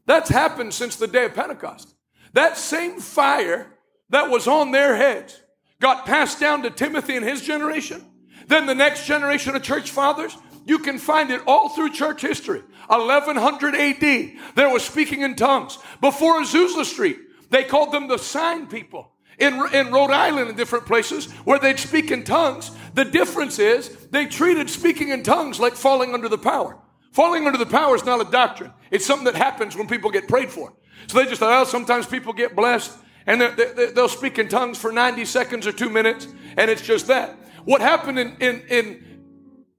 [0.06, 1.94] that's happened since the day of Pentecost.
[2.32, 3.78] That same fire
[4.10, 5.40] that was on their heads
[5.80, 8.04] got passed down to Timothy and his generation.
[8.46, 12.62] Then the next generation of church fathers You can find it all through church history.
[12.86, 15.78] 1100 AD, there was speaking in tongues.
[16.00, 17.18] Before Azusa Street,
[17.50, 19.11] they called them the sign people.
[19.42, 23.88] In, in Rhode Island and different places where they'd speak in tongues, the difference is
[24.12, 26.78] they treated speaking in tongues like falling under the power.
[27.10, 28.72] Falling under the power is not a doctrine.
[28.92, 30.72] It's something that happens when people get prayed for.
[31.08, 34.78] So they just thought, well, sometimes people get blessed and they, will speak in tongues
[34.78, 37.36] for 90 seconds or two minutes, and it's just that.
[37.64, 39.22] What happened in, in, in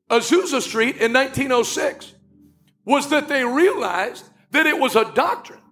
[0.09, 2.15] Azusa Street in 1906
[2.83, 5.62] was that they realized that it was a doctrine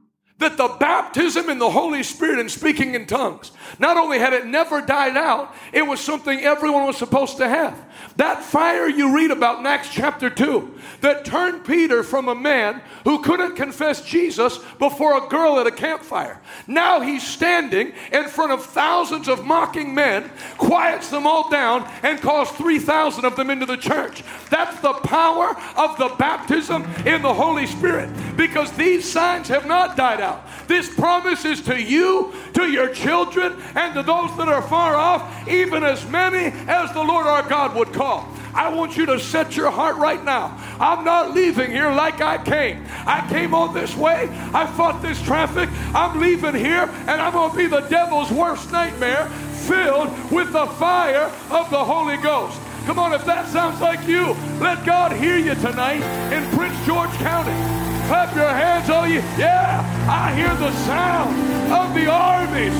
[0.41, 4.45] that the baptism in the Holy Spirit and speaking in tongues, not only had it
[4.45, 7.77] never died out, it was something everyone was supposed to have.
[8.17, 12.81] That fire you read about in Acts chapter 2 that turned Peter from a man
[13.03, 16.39] who couldn't confess Jesus before a girl at a campfire.
[16.67, 22.21] Now he's standing in front of thousands of mocking men, quiets them all down, and
[22.21, 24.23] calls 3,000 of them into the church.
[24.49, 29.97] That's the power of the baptism in the Holy Spirit because these signs have not
[29.97, 30.47] died out.
[30.67, 35.47] This promise is to you, to your children, and to those that are far off,
[35.47, 38.29] even as many as the Lord our God would call.
[38.53, 40.55] I want you to set your heart right now.
[40.79, 42.85] I'm not leaving here like I came.
[43.07, 44.29] I came on this way.
[44.53, 45.67] I fought this traffic.
[45.95, 49.27] I'm leaving here and I'm going to be the devil's worst nightmare
[49.65, 52.59] filled with the fire of the Holy Ghost.
[52.85, 57.09] Come on, if that sounds like you, let God hear you tonight in Prince George
[57.17, 57.57] County.
[58.05, 59.21] Clap your hands, all you.
[59.41, 61.33] Yeah, I hear the sound
[61.73, 62.75] of the armies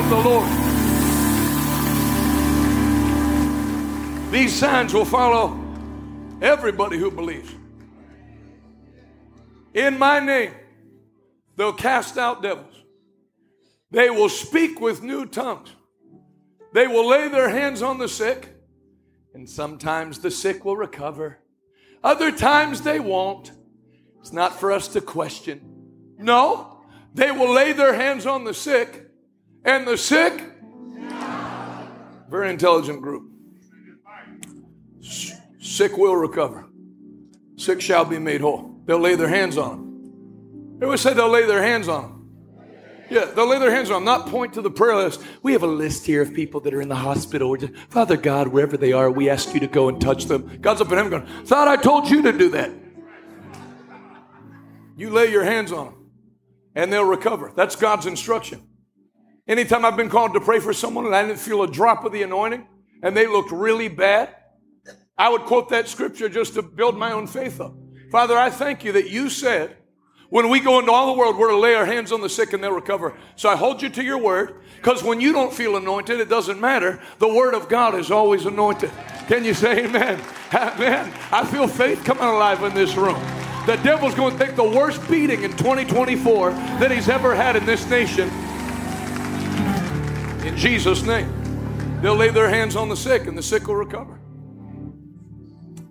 [0.00, 0.63] of the Lord.
[4.34, 5.56] These signs will follow
[6.42, 7.54] everybody who believes.
[9.72, 10.50] In my name,
[11.54, 12.82] they'll cast out devils.
[13.92, 15.70] They will speak with new tongues.
[16.72, 18.48] They will lay their hands on the sick,
[19.34, 21.38] and sometimes the sick will recover.
[22.02, 23.52] Other times they won't.
[24.18, 25.60] It's not for us to question.
[26.18, 26.82] No,
[27.14, 29.12] they will lay their hands on the sick,
[29.64, 30.42] and the sick,
[32.28, 33.30] very intelligent group.
[35.60, 36.66] Sick will recover.
[37.56, 38.80] Sick shall be made whole.
[38.86, 40.78] They'll lay their hands on them.
[40.78, 42.14] They always say they'll lay their hands on them.
[43.10, 45.22] Yeah, they'll lay their hands on them, not point to the prayer list.
[45.42, 47.54] We have a list here of people that are in the hospital.
[47.56, 50.58] Just, Father God, wherever they are, we ask you to go and touch them.
[50.60, 52.72] God's up in heaven going, Thought I told you to do that.
[54.96, 56.10] You lay your hands on them
[56.74, 57.52] and they'll recover.
[57.54, 58.62] That's God's instruction.
[59.46, 62.12] Anytime I've been called to pray for someone and I didn't feel a drop of
[62.12, 62.66] the anointing
[63.02, 64.34] and they looked really bad,
[65.16, 67.74] I would quote that scripture just to build my own faith up.
[68.10, 69.76] Father, I thank you that you said
[70.34, 72.52] when we go into all the world, we're to lay our hands on the sick
[72.52, 73.16] and they'll recover.
[73.36, 76.60] So I hold you to your word because when you don't feel anointed, it doesn't
[76.60, 77.00] matter.
[77.20, 78.90] The word of God is always anointed.
[79.28, 80.20] Can you say amen?
[80.52, 81.12] Amen.
[81.30, 83.20] I feel faith coming alive in this room.
[83.66, 87.64] The devil's going to take the worst beating in 2024 that he's ever had in
[87.64, 88.28] this nation.
[90.44, 91.32] In Jesus' name.
[92.02, 94.18] They'll lay their hands on the sick and the sick will recover.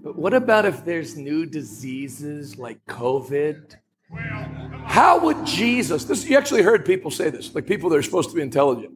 [0.03, 3.75] But what about if there's new diseases like COVID?
[4.85, 8.29] How would Jesus, this you actually heard people say this, like people that are supposed
[8.29, 8.93] to be intelligent.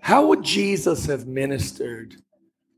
[0.00, 2.16] How would Jesus have ministered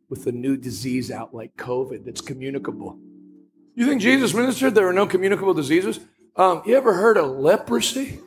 [0.08, 2.98] with a new disease out like COVID that's communicable?
[3.74, 5.98] You think Jesus ministered there are no communicable diseases?
[6.36, 8.20] Um, you ever heard of leprosy?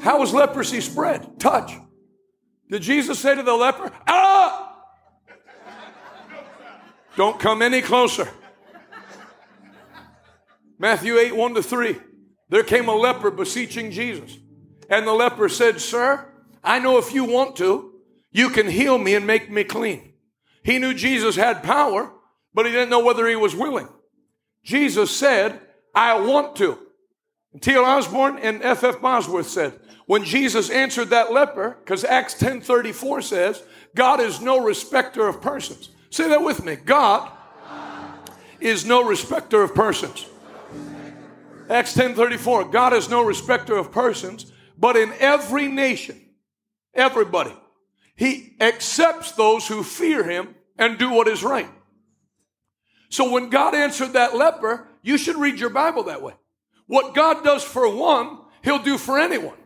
[0.00, 1.38] How was leprosy spread?
[1.38, 1.72] Touch.
[2.68, 4.51] Did Jesus say to the leper, ah,
[7.16, 8.28] don't come any closer.
[10.78, 11.96] Matthew 8, 1 to 3.
[12.48, 14.36] There came a leper beseeching Jesus.
[14.90, 16.28] And the leper said, Sir,
[16.62, 17.94] I know if you want to,
[18.30, 20.14] you can heal me and make me clean.
[20.64, 22.12] He knew Jesus had power,
[22.54, 23.88] but he didn't know whether he was willing.
[24.64, 25.60] Jesus said,
[25.94, 26.78] I want to.
[27.60, 27.84] T.L.
[27.84, 29.00] Osborn and F.F.
[29.00, 33.62] Bosworth said, when Jesus answered that leper, because Acts 10.34 says,
[33.94, 35.90] God is no respecter of persons.
[36.12, 36.76] Say that with me.
[36.76, 37.32] God
[38.60, 40.26] is no respecter of persons.
[41.70, 42.64] Acts 10:34.
[42.70, 46.20] God is no respecter of persons, but in every nation,
[46.92, 47.56] everybody,
[48.14, 51.70] he accepts those who fear him and do what is right.
[53.08, 56.34] So when God answered that leper, you should read your Bible that way.
[56.88, 59.56] What God does for one, he'll do for anyone.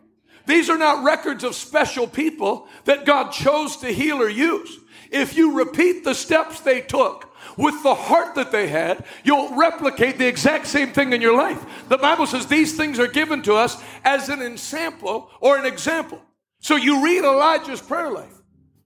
[0.47, 4.79] These are not records of special people that God chose to heal or use.
[5.11, 10.17] If you repeat the steps they took with the heart that they had, you'll replicate
[10.17, 11.63] the exact same thing in your life.
[11.89, 16.21] The Bible says these things are given to us as an ensample or an example.
[16.59, 18.33] So you read Elijah's prayer life.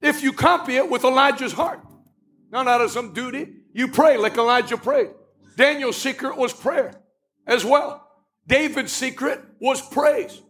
[0.02, 1.82] If you copy it with Elijah's heart,
[2.52, 3.48] not out of some duty.
[3.74, 5.12] You pray like Elijah prayed.
[5.56, 7.02] Daniel's secret was prayer
[7.48, 8.08] as well.
[8.48, 10.42] David's secret was praise.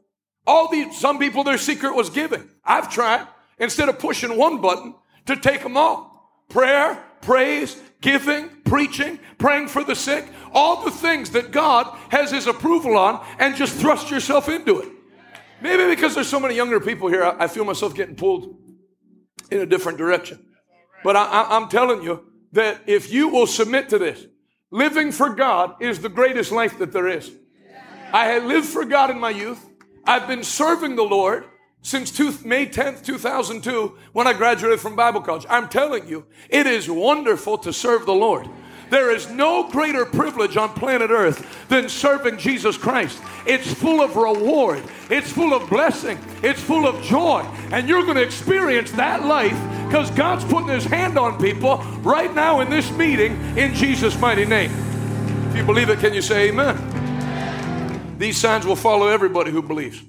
[0.47, 2.49] All these, some people, their secret was giving.
[2.63, 3.27] I've tried,
[3.59, 4.95] instead of pushing one button,
[5.27, 6.43] to take them all.
[6.49, 12.47] Prayer, praise, giving, preaching, praying for the sick, all the things that God has His
[12.47, 14.89] approval on, and just thrust yourself into it.
[15.61, 18.57] Maybe because there's so many younger people here, I feel myself getting pulled
[19.51, 20.43] in a different direction.
[21.03, 24.25] But I, am telling you that if you will submit to this,
[24.71, 27.31] living for God is the greatest life that there is.
[28.11, 29.63] I had lived for God in my youth.
[30.05, 31.45] I've been serving the Lord
[31.83, 35.45] since two, May 10th, 2002, when I graduated from Bible college.
[35.49, 38.47] I'm telling you, it is wonderful to serve the Lord.
[38.91, 43.21] There is no greater privilege on planet Earth than serving Jesus Christ.
[43.47, 47.41] It's full of reward, it's full of blessing, it's full of joy.
[47.71, 52.33] And you're going to experience that life because God's putting His hand on people right
[52.35, 54.71] now in this meeting in Jesus' mighty name.
[55.51, 56.90] If you believe it, can you say amen?
[58.21, 59.99] These signs will follow everybody who believes.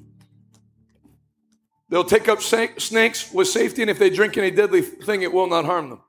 [1.88, 5.46] They'll take up snakes with safety, and if they drink any deadly thing, it will
[5.46, 6.02] not harm them.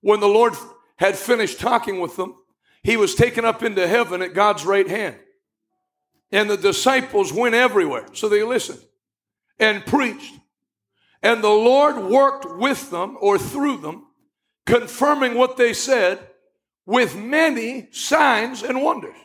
[0.00, 0.54] When the Lord
[0.96, 2.36] had finished talking with them,
[2.82, 5.16] he was taken up into heaven at God's right hand.
[6.30, 8.06] And the disciples went everywhere.
[8.14, 8.80] So they listened
[9.58, 10.34] and preached.
[11.22, 14.06] And the Lord worked with them or through them,
[14.64, 16.18] confirming what they said
[16.86, 19.16] with many signs and wonders.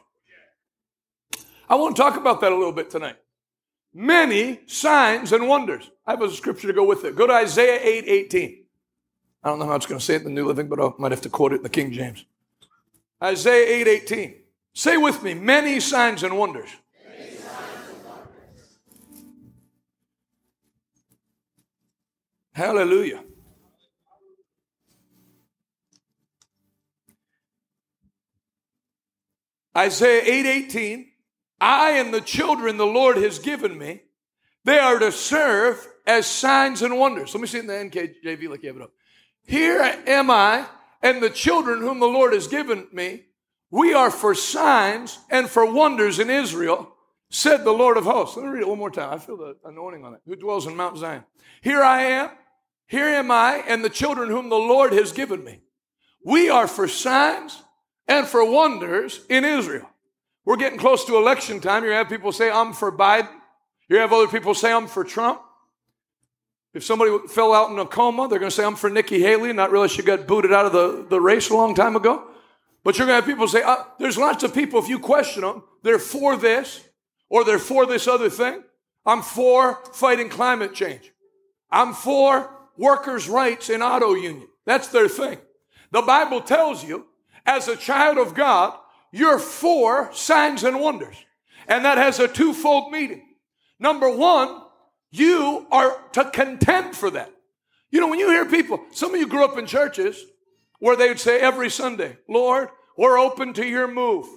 [1.68, 3.18] I want to talk about that a little bit tonight.
[3.94, 5.90] Many signs and wonders.
[6.06, 7.16] I have a scripture to go with it.
[7.16, 8.64] Go to Isaiah 8 18.
[9.44, 10.90] I don't know how it's going to say it in the New Living, but I
[10.98, 12.26] might have to quote it in the King James.
[13.24, 14.36] Isaiah 8 18.
[14.74, 16.70] Say with me, many signs and wonders.
[22.54, 23.24] Hallelujah.
[29.78, 31.07] Isaiah 8:18
[31.60, 34.02] I and the children the Lord has given me
[34.68, 37.34] they are to serve as signs and wonders.
[37.34, 38.92] Let me see it in the NKJV like you have it up.
[39.46, 40.66] Here am I
[41.02, 43.28] and the children whom the Lord has given me.
[43.72, 46.94] We are for signs and for wonders in Israel,
[47.30, 48.36] said the Lord of hosts.
[48.36, 49.14] Let me read it one more time.
[49.14, 50.20] I feel the anointing on it.
[50.26, 51.24] Who dwells in Mount Zion?
[51.62, 52.32] Here I am.
[52.88, 55.62] Here am I and the children whom the Lord has given me.
[56.26, 57.64] We are for signs
[58.06, 59.90] and for wonders in Israel.
[60.48, 61.84] We're getting close to election time.
[61.84, 63.28] You have people say, I'm for Biden.
[63.90, 65.42] You have other people say, I'm for Trump.
[66.74, 69.52] If somebody fell out in a coma, they're going to say, I'm for Nikki Haley,
[69.52, 72.30] not realize she got booted out of the, the race a long time ago.
[72.86, 75.42] But you're going to have people say, uh, there's lots of people, if you question
[75.42, 76.82] them, they're for this
[77.28, 78.64] or they're for this other thing.
[79.06, 81.12] I'm for fighting climate change.
[81.70, 84.48] I'm for workers' rights in auto union.
[84.64, 85.40] That's their thing.
[85.92, 87.08] The Bible tells you,
[87.46, 88.78] as a child of God,
[89.18, 91.16] you're for signs and wonders.
[91.68, 93.24] And that has a twofold meaning.
[93.80, 94.62] Number one,
[95.12, 97.32] you are to contend for that.
[97.92, 100.24] You know, when you hear people, some of you grew up in churches
[100.80, 104.28] where they would say every Sunday, Lord, we're open to your move.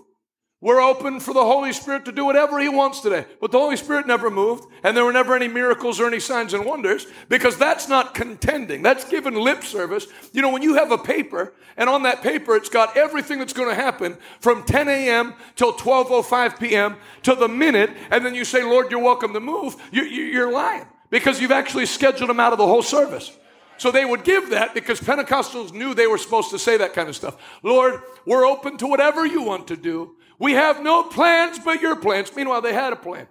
[0.62, 3.24] We're open for the Holy Spirit to do whatever He wants today.
[3.40, 6.52] But the Holy Spirit never moved, and there were never any miracles or any signs
[6.52, 8.82] and wonders because that's not contending.
[8.82, 10.06] That's giving lip service.
[10.32, 13.54] You know, when you have a paper, and on that paper it's got everything that's
[13.54, 15.32] going to happen from 10 a.m.
[15.56, 16.96] till 12.05 p.m.
[17.22, 21.40] to the minute, and then you say, Lord, you're welcome to move, you're lying because
[21.40, 23.34] you've actually scheduled them out of the whole service.
[23.78, 27.08] So they would give that because Pentecostals knew they were supposed to say that kind
[27.08, 27.38] of stuff.
[27.62, 30.16] Lord, we're open to whatever you want to do.
[30.40, 32.34] We have no plans but your plans.
[32.34, 33.28] Meanwhile, they had a plan.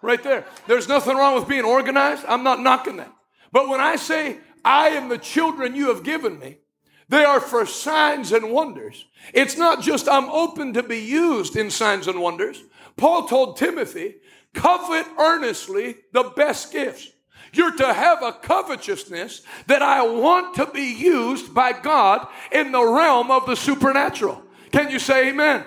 [0.00, 0.46] Right there.
[0.68, 2.24] There's nothing wrong with being organized.
[2.26, 3.12] I'm not knocking that.
[3.52, 6.58] But when I say, I am the children you have given me,
[7.08, 9.06] they are for signs and wonders.
[9.34, 12.62] It's not just I'm open to be used in signs and wonders.
[12.96, 14.16] Paul told Timothy,
[14.54, 17.10] covet earnestly the best gifts.
[17.52, 22.84] You're to have a covetousness that I want to be used by God in the
[22.84, 24.42] realm of the supernatural.
[24.70, 25.64] Can you say amen?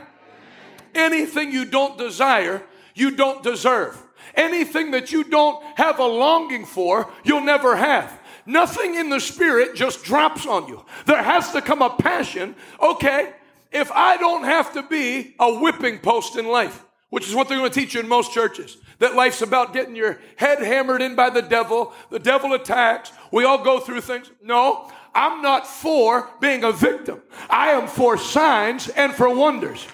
[0.95, 2.63] Anything you don't desire,
[2.95, 4.01] you don't deserve.
[4.35, 8.19] Anything that you don't have a longing for, you'll never have.
[8.45, 10.83] Nothing in the spirit just drops on you.
[11.05, 12.55] There has to come a passion.
[12.81, 13.33] Okay,
[13.71, 17.57] if I don't have to be a whipping post in life, which is what they're
[17.57, 21.15] going to teach you in most churches, that life's about getting your head hammered in
[21.15, 24.29] by the devil, the devil attacks, we all go through things.
[24.43, 27.21] No, I'm not for being a victim.
[27.49, 29.85] I am for signs and for wonders.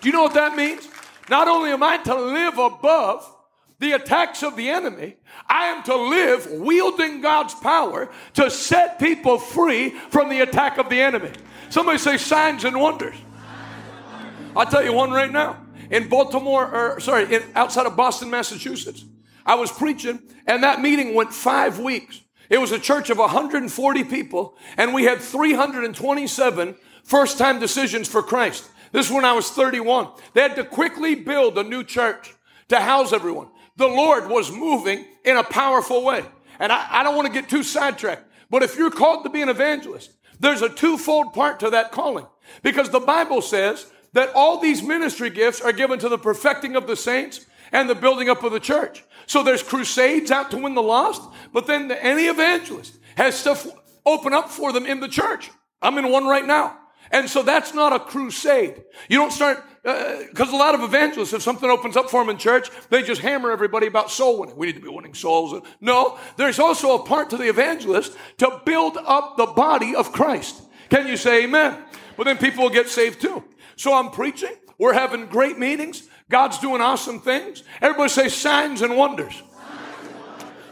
[0.00, 0.88] Do you know what that means?
[1.28, 3.34] Not only am I to live above,
[3.80, 5.16] the attacks of the enemy.
[5.46, 10.88] I am to live wielding God's power to set people free from the attack of
[10.88, 11.30] the enemy.
[11.70, 13.16] Somebody say signs and wonders.
[14.56, 15.64] I'll tell you one right now.
[15.90, 19.04] In Baltimore, or sorry, in, outside of Boston, Massachusetts,
[19.46, 22.20] I was preaching, and that meeting went five weeks.
[22.50, 28.22] It was a church of 140 people, and we had 327 first time decisions for
[28.22, 28.68] Christ.
[28.92, 30.08] This is when I was 31.
[30.34, 32.34] They had to quickly build a new church
[32.68, 33.48] to house everyone.
[33.76, 36.24] The Lord was moving in a powerful way.
[36.58, 39.42] And I, I don't want to get too sidetracked, but if you're called to be
[39.42, 42.26] an evangelist, there's a twofold part to that calling.
[42.62, 46.86] Because the Bible says that all these ministry gifts are given to the perfecting of
[46.86, 49.04] the saints and the building up of the church.
[49.26, 51.22] So there's crusades out to win the lost,
[51.52, 53.66] but then any evangelist has stuff
[54.06, 55.50] open up for them in the church.
[55.82, 56.77] I'm in one right now.
[57.10, 58.84] And so that's not a crusade.
[59.08, 62.30] You don't start, because uh, a lot of evangelists, if something opens up for them
[62.30, 64.56] in church, they just hammer everybody about soul winning.
[64.56, 65.62] We need to be winning souls.
[65.80, 70.62] No, there's also a part to the evangelist to build up the body of Christ.
[70.90, 71.82] Can you say amen?
[72.16, 73.44] But then people will get saved too.
[73.76, 74.54] So I'm preaching.
[74.78, 76.08] We're having great meetings.
[76.28, 77.62] God's doing awesome things.
[77.80, 79.42] Everybody say signs and wonders.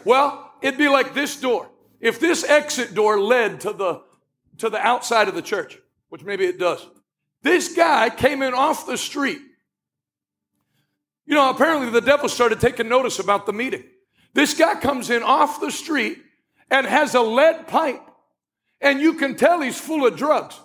[0.05, 1.71] Well, it'd be like this door.
[2.01, 4.03] If this exit door led to the,
[4.59, 5.79] to the outside of the church,
[6.09, 6.87] which maybe it does,
[7.43, 9.39] this guy came in off the street.
[11.27, 13.85] You know, apparently the devil started taking notice about the meeting.
[14.33, 16.19] This guy comes in off the street
[16.71, 18.03] and has a lead pipe,
[18.81, 20.61] and you can tell he's full of drugs.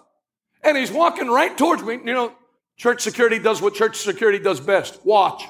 [0.63, 1.93] And he's walking right towards me.
[1.93, 2.33] You know,
[2.77, 5.43] church security does what church security does best watch.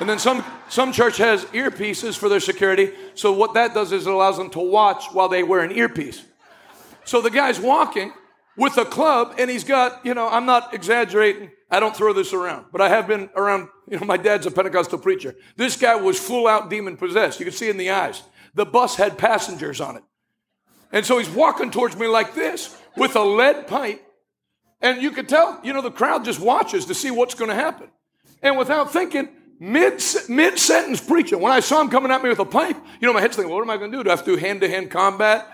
[0.00, 2.92] And then some, some church has earpieces for their security.
[3.14, 6.22] So what that does is it allows them to watch while they wear an earpiece.
[7.04, 8.12] So the guy's walking
[8.56, 11.50] with a club and he's got, you know, I'm not exaggerating.
[11.70, 14.50] I don't throw this around, but I have been around, you know, my dad's a
[14.50, 15.34] Pentecostal preacher.
[15.56, 17.38] This guy was full out demon possessed.
[17.40, 18.22] You can see in the eyes.
[18.54, 20.02] The bus had passengers on it.
[20.92, 24.02] And so he's walking towards me like this with a lead pipe.
[24.80, 27.54] And you could tell, you know, the crowd just watches to see what's going to
[27.54, 27.88] happen.
[28.42, 29.28] And without thinking,
[29.58, 33.06] mid mid sentence preaching, when I saw him coming at me with a pipe, you
[33.06, 34.04] know, my head's thinking, what am I going to do?
[34.04, 35.46] Do I have to do hand to hand combat?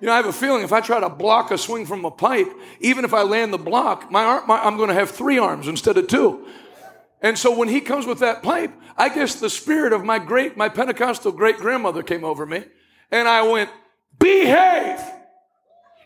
[0.00, 2.10] You know, I have a feeling if I try to block a swing from a
[2.10, 2.48] pipe,
[2.80, 5.66] even if I land the block, my arm, my, I'm going to have three arms
[5.66, 6.46] instead of two.
[7.20, 10.56] And so when he comes with that pipe, I guess the spirit of my great,
[10.56, 12.64] my Pentecostal great grandmother came over me,
[13.10, 13.70] and I went,
[14.18, 15.00] behave.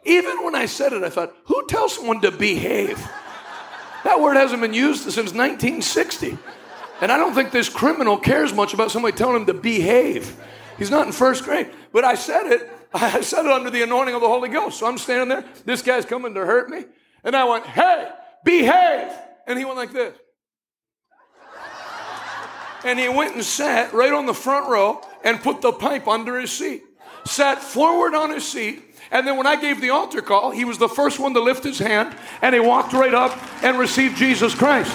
[0.04, 2.98] Even when I said it, I thought, who tells someone to behave?
[4.04, 6.38] That word hasn't been used since 1960.
[7.00, 10.36] And I don't think this criminal cares much about somebody telling him to behave.
[10.78, 11.70] He's not in first grade.
[11.92, 14.78] But I said it, I said it under the anointing of the Holy Ghost.
[14.78, 16.84] So I'm standing there, this guy's coming to hurt me.
[17.24, 18.08] And I went, hey,
[18.44, 19.12] behave.
[19.46, 20.14] And he went like this.
[22.84, 26.38] And he went and sat right on the front row and put the pipe under
[26.40, 26.82] his seat.
[27.24, 28.82] Sat forward on his seat
[29.12, 31.62] and then when I gave the altar call, he was the first one to lift
[31.62, 34.90] his hand and he walked right up and received Jesus Christ.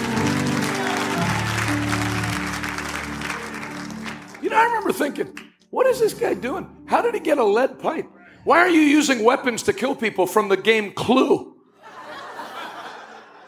[4.42, 6.84] You know, I remember thinking, what is this guy doing?
[6.86, 8.06] How did he get a lead pipe?
[8.44, 11.56] Why are you using weapons to kill people from the game Clue?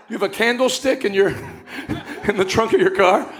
[0.08, 1.28] You have a candlestick in your
[2.28, 3.32] in the trunk of your car?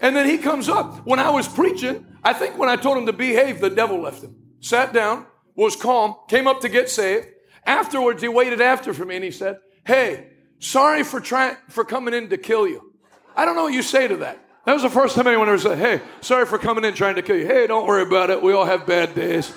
[0.00, 1.06] And then he comes up.
[1.06, 4.22] When I was preaching, I think when I told him to behave, the devil left
[4.22, 4.36] him.
[4.60, 7.26] Sat down, was calm, came up to get saved.
[7.64, 10.28] Afterwards, he waited after for me and he said, Hey,
[10.60, 12.92] sorry for trying for coming in to kill you.
[13.34, 14.38] I don't know what you say to that.
[14.68, 17.22] That was the first time anyone ever said, Hey, sorry for coming in trying to
[17.22, 17.46] kill you.
[17.46, 18.42] Hey, don't worry about it.
[18.42, 19.50] We all have bad days.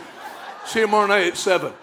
[0.66, 1.74] See you tomorrow night at seven.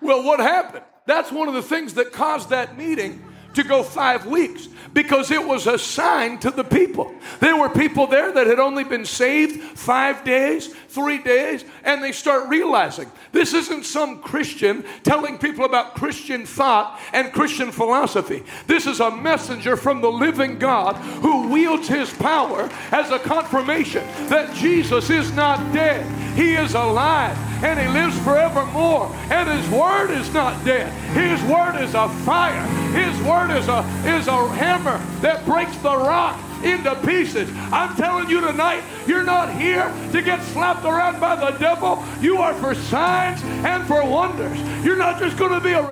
[0.00, 0.82] Well, what happened?
[1.04, 5.46] That's one of the things that caused that meeting to go five weeks because it
[5.46, 7.14] was a sign to the people.
[7.40, 12.12] There were people there that had only been saved five days, three days, and they
[12.12, 18.42] start realizing this isn't some Christian telling people about Christian thought and Christian philosophy.
[18.66, 24.04] This is a messenger from the living God who wields his power as a confirmation
[24.28, 26.04] that Jesus is not dead,
[26.36, 29.14] he is alive and he lives forevermore.
[29.30, 30.92] And his word is not dead.
[31.14, 32.66] His word is a fire.
[32.92, 37.50] His word is a is a hammer that breaks the rock into pieces.
[37.72, 42.02] I'm telling you tonight, you're not here to get slapped around by the devil.
[42.20, 44.58] You are for signs and for wonders.
[44.84, 45.80] You're not just going to be a